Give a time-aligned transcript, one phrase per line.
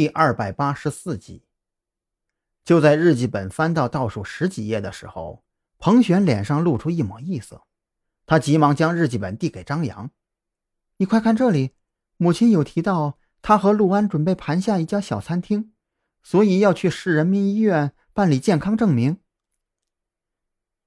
[0.00, 1.44] 第二百八十四集。
[2.64, 5.44] 就在日记本翻到倒数十几页的时候，
[5.78, 7.66] 彭璇脸上露出一抹异色，
[8.24, 10.10] 他急忙将日记本递给张扬
[10.96, 11.74] ：“你快看这里，
[12.16, 15.74] 母亲有提到他和陆安准备盘下一家小餐厅，
[16.22, 19.20] 所以要去市人民医院办理健康证明。”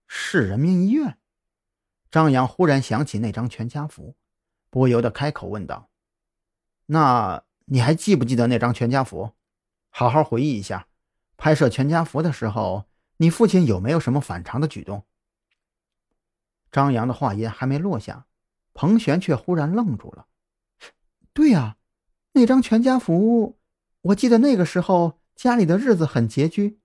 [0.09, 1.19] 市人民医院，
[2.09, 4.15] 张扬忽然想起那张全家福，
[4.71, 5.91] 不由得开口问道
[6.87, 9.31] ：“那你还记不记得那张全家福？
[9.89, 10.87] 好好回忆一下。”
[11.35, 12.85] 拍摄全家福的时候，
[13.17, 15.03] 你父亲有没有什么反常的举动？
[16.71, 18.27] 张扬的话音还没落下，
[18.73, 20.27] 彭璇却忽然愣住了。
[21.33, 21.77] 对呀，
[22.33, 23.57] 那张全家福，
[24.01, 26.79] 我记得那个时候家里的日子很拮据，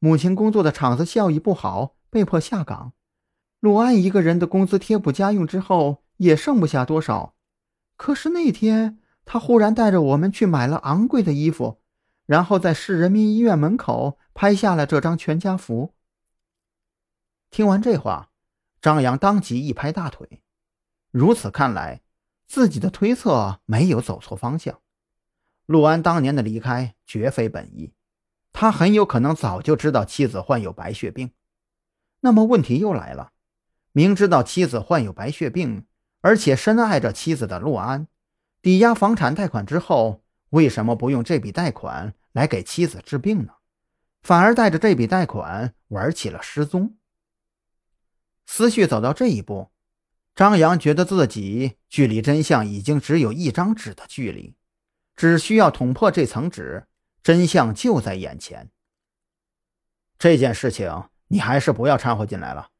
[0.00, 2.94] 母亲工作的厂子效益不好，被迫下岗。
[3.60, 7.34] 陆安一个人的工资贴补家用之后，也剩不下多少。
[7.96, 11.80] 可是那天，他忽然带着我们去买了昂贵的衣服。
[12.26, 15.92] 然后在市人民医院门口拍下了这张全家福。
[17.50, 18.30] 听完这话，
[18.80, 20.40] 张扬当即一拍大腿。
[21.10, 22.00] 如此看来，
[22.46, 24.80] 自己的推测没有走错方向。
[25.66, 27.92] 陆安当年的离开绝非本意，
[28.52, 31.32] 他很有可能早就知道妻子患有白血病。
[32.20, 33.32] 那么问题又来了：
[33.90, 35.86] 明知道妻子患有白血病，
[36.20, 38.06] 而且深爱着妻子的陆安，
[38.62, 42.14] 抵押房产贷款之后，为什么不用这笔贷款？
[42.32, 43.52] 来给妻子治病呢，
[44.22, 46.96] 反而带着这笔贷款玩起了失踪。
[48.46, 49.70] 思绪走到这一步，
[50.34, 54.56] 张扬觉得自己距离真相已经只有一张纸的距离，
[55.14, 56.86] 只需要捅破这层纸，
[57.22, 58.70] 真相就在眼前。
[60.18, 62.70] 这件事情你还是不要掺和进来了，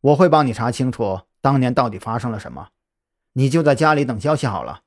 [0.00, 2.70] 我会帮你查清楚当年到底发生了什么，
[3.34, 4.84] 你就在家里等消息好了。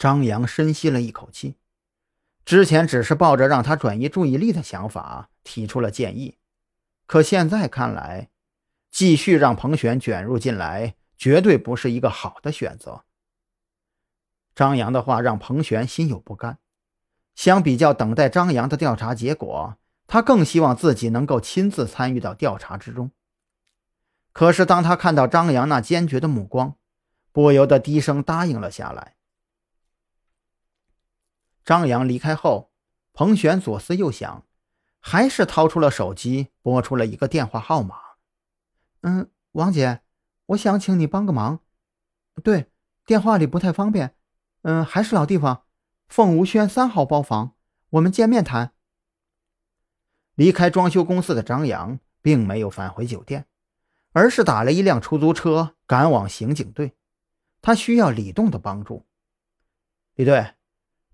[0.00, 1.56] 张扬深吸了一口气。
[2.46, 6.38] 之前只是抱着让他转移注意力的想法提出了建议，
[7.06, 8.30] 可现在看来，
[8.90, 13.04] 继续让彭璇卷入进来绝对不是一个好的选择。
[14.54, 16.56] 张扬的话让彭璇心有不甘，
[17.34, 19.76] 相比较等待张扬的调查结果，
[20.06, 23.10] 他更希望自己能够亲自参与到调查之中。
[24.32, 26.76] 可是当他看到张扬那坚决的目光，
[27.32, 29.16] 不由得低声答应了下来。
[31.70, 32.72] 张扬离开后，
[33.12, 34.44] 彭璇左思右想，
[34.98, 37.94] 还是掏出了手机，拨出了一个电话号码。
[39.02, 40.00] “嗯，王姐，
[40.46, 41.60] 我想请你帮个忙。
[42.42, 42.72] 对，
[43.06, 44.16] 电话里不太方便。
[44.62, 45.62] 嗯，还是老地方，
[46.08, 47.54] 凤无轩三号包房，
[47.90, 48.72] 我们见面谈。”
[50.34, 53.46] 离开装修公司的张扬并没有返回酒店，
[54.10, 56.96] 而是打了一辆出租车赶往刑警队。
[57.62, 59.06] 他需要李栋的帮助。
[60.16, 60.54] 李队。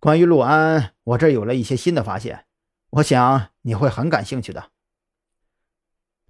[0.07, 2.47] 关于陆安，我这有了一些新的发现，
[2.91, 4.71] 我想你会很感兴趣的。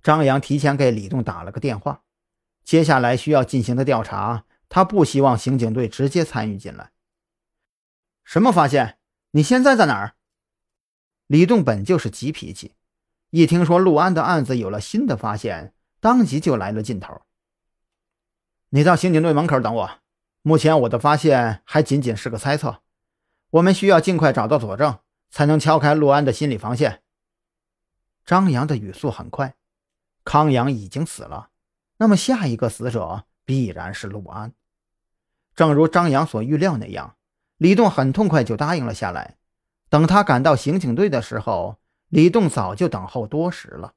[0.03, 2.03] 张扬提前给李栋打了个电话，
[2.65, 6.92] 接下来需要进行的调查，他不希望刑警队直接参与进来。
[8.25, 8.97] 什么发现？
[9.32, 10.15] 你现在在哪儿？
[11.26, 12.76] 李栋本就是急脾气，
[13.28, 17.20] 一听说陆安的案子有了新的发现，当即就来了劲头。
[18.70, 19.91] 你到刑警队门口等我，
[20.41, 22.81] 目前我的发现还仅仅是个猜测。
[23.56, 24.98] 我们需要尽快找到佐证，
[25.30, 27.02] 才能敲开陆安的心理防线。
[28.24, 29.54] 张扬的语速很快，
[30.24, 31.48] 康阳已经死了，
[31.96, 34.52] 那么下一个死者必然是陆安。
[35.54, 37.16] 正如张扬所预料那样，
[37.56, 39.38] 李栋很痛快就答应了下来。
[39.88, 41.78] 等他赶到刑警队的时候，
[42.08, 43.94] 李栋早就等候多时了。